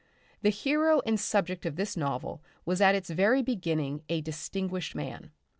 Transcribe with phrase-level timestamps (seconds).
[0.41, 5.29] The hero and subject of this novel was at its very beginning a distinguished man.